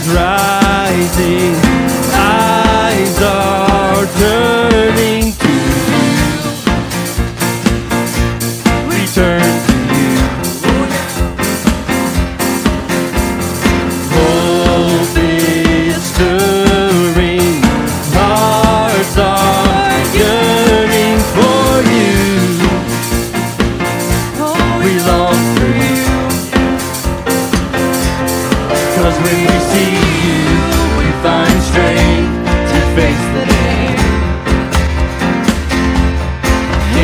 is 0.00 0.08
rising. 0.14 1.77
when 29.24 29.38
we 29.48 29.58
see 29.72 29.94
you, 30.26 30.42
we 30.98 31.06
find 31.24 31.56
strength 31.70 32.32
to 32.70 32.78
face 32.96 33.24
the 33.36 33.44
day. 33.56 33.86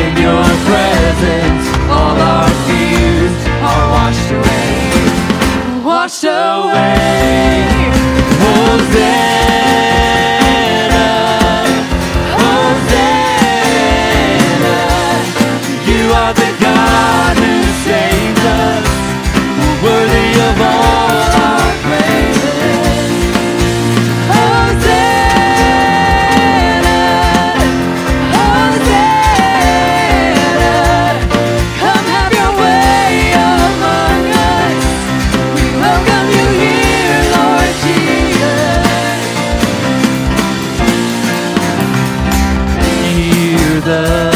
In 0.01 0.11
your 0.25 0.47
presence, 0.69 1.65
all 1.97 2.17
our 2.33 2.49
fears 2.67 3.37
are 3.71 3.85
washed 3.95 4.31
away. 4.39 4.73
Washed 5.83 6.23
away. 6.23 7.15
You 15.87 16.11
are 16.11 16.33
the 16.33 16.57
God. 16.59 16.94
together 43.85 44.34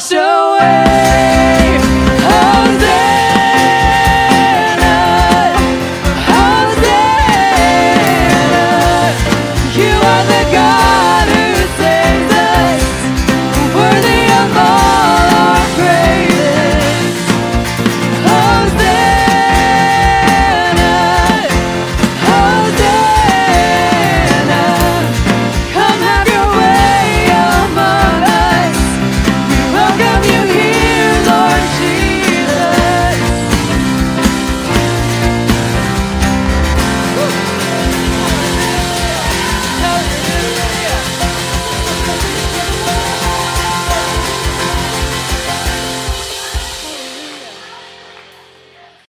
Russia. 0.00 0.29